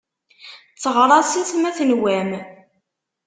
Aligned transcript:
Tteɣraṣet 0.75 1.51
ma 1.57 1.71
tenwam. 1.77 2.31